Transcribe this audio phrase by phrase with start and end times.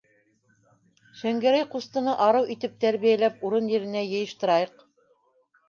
[1.19, 4.85] Шәңгәрәй ҡустыны арыу итеп тәрбиәләп урын-еренә йыйыштырайыҡ.